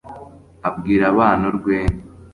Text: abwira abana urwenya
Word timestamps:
abwira 0.69 1.03
abana 1.13 1.43
urwenya 1.51 2.01